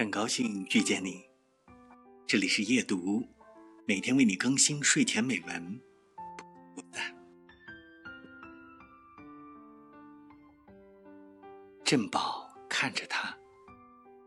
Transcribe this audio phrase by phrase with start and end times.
[0.00, 1.28] 很高兴遇见你，
[2.26, 3.22] 这里是夜读，
[3.84, 5.78] 每天为你更新睡前美文，
[6.74, 7.14] 不散。
[11.84, 13.36] 振宝看着他，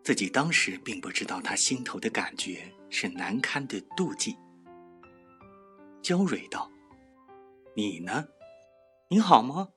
[0.03, 4.37] 自己当时并不知道他心头的感觉是难堪的妒忌。
[6.03, 6.69] 娇蕊道
[7.75, 8.27] ：“你呢？
[9.09, 9.69] 你好吗？”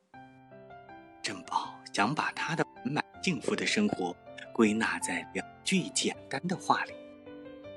[1.24, 4.14] 振宝想把他的满幸福的生活。
[4.56, 6.94] 归纳在两句简单的话里，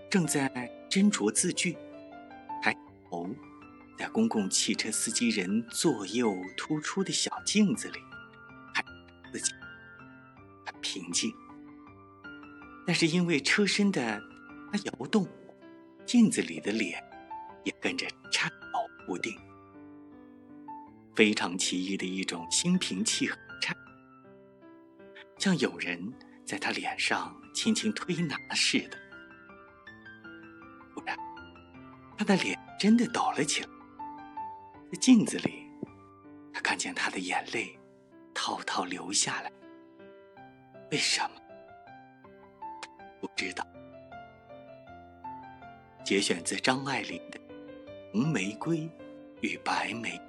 [0.10, 0.48] 正在
[0.90, 1.76] 斟酌字句，
[2.64, 2.74] 抬
[3.10, 3.30] 头，
[3.98, 8.00] 在公共汽车司机人左右突出的小镜子里，
[8.74, 8.82] 看
[9.30, 9.52] 自己，
[10.66, 11.30] 很平静。
[12.88, 14.24] 但是因为车身的
[14.72, 15.28] 它摇动，
[16.06, 17.04] 镜子里的脸
[17.66, 19.38] 也跟着颤抖不定，
[21.14, 23.76] 非常奇异的一种心平气和颤，
[25.38, 26.14] 像有人。
[26.50, 28.98] 在他脸上轻轻推拿似的，
[30.96, 31.16] 突然，
[32.18, 33.70] 他的脸真的抖了起来。
[34.92, 35.68] 在镜子里，
[36.52, 37.78] 他看见他的眼泪
[38.34, 39.52] 滔滔流下来。
[40.90, 41.30] 为什么？
[43.22, 43.64] 不知道。
[46.04, 47.40] 节选自张爱玲的
[48.12, 48.90] 《红玫瑰
[49.42, 50.20] 与白玫